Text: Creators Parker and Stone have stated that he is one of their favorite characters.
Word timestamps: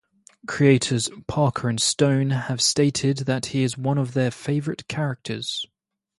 Creators 0.47 1.11
Parker 1.27 1.69
and 1.69 1.79
Stone 1.79 2.31
have 2.31 2.59
stated 2.59 3.17
that 3.27 3.45
he 3.53 3.61
is 3.61 3.77
one 3.77 3.99
of 3.99 4.15
their 4.15 4.31
favorite 4.31 4.87
characters. 4.87 5.63